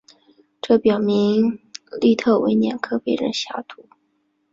[0.63, 1.59] 这表明
[1.99, 3.85] 利特维年科被人下毒。